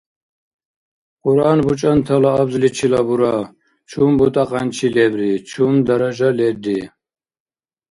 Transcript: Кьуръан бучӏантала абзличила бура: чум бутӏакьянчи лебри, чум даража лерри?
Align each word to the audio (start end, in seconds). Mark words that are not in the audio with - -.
Кьуръан 1.21 1.59
бучӏантала 1.65 2.31
абзличила 2.41 3.01
бура: 3.07 3.35
чум 3.89 4.11
бутӏакьянчи 4.17 4.87
лебри, 4.95 5.31
чум 5.49 5.73
даража 5.87 6.29
лерри? 6.37 6.79